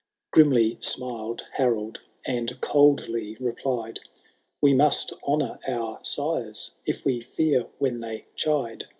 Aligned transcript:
XI. 0.01 0.29
Grimly 0.31 0.77
smiled 0.81 1.45
Harold, 1.57 2.01
and 2.25 2.59
coldly 2.59 3.37
replied, 3.39 3.99
♦* 4.05 4.09
We 4.59 4.73
must 4.73 5.13
honour 5.27 5.59
our 5.67 5.99
sires, 6.03 6.71
if 6.87 7.05
we 7.05 7.21
fear 7.21 7.67
when 7.77 7.99
they 7.99 8.25
chide. 8.35 8.85